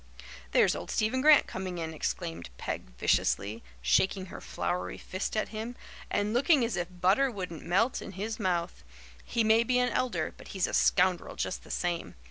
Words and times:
"There's 0.51 0.75
old 0.75 0.89
Stephen 0.89 1.21
Grant 1.21 1.45
coming 1.45 1.77
in," 1.77 1.93
exclaimed 1.93 2.49
Peg 2.57 2.85
viciously, 2.97 3.61
shaking 3.83 4.25
her 4.33 4.41
floury 4.41 4.97
fist 4.97 5.37
at 5.37 5.49
him, 5.49 5.75
"and 6.09 6.33
looking 6.33 6.65
as 6.65 6.75
if 6.75 6.87
butter 6.89 7.29
wouldn't 7.29 7.61
melt 7.63 8.01
in 8.01 8.13
his 8.13 8.39
mouth. 8.39 8.83
He 9.23 9.43
may 9.43 9.63
be 9.63 9.77
an 9.77 9.89
elder, 9.89 10.33
but 10.35 10.47
he's 10.57 10.65
a 10.65 10.73
scoundrel 10.73 11.35
just 11.35 11.63
the 11.63 11.69
same. 11.69 12.15